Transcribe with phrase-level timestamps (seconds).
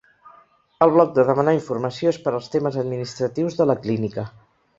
[0.85, 4.27] El bloc de demanar informació és per als temes administratius de la clínica.